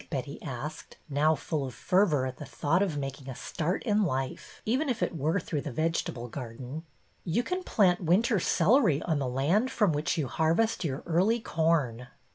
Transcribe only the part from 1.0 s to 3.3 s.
now full of fervor at the thought of making